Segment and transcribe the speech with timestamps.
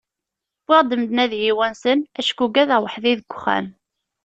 [0.65, 3.67] Wwiɣ-d medden ad yi-wansen, acku ugadeɣ weḥd-i deg uxxam.